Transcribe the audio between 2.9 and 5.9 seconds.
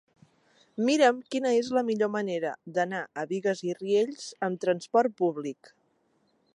a Bigues i Riells amb trasport públic.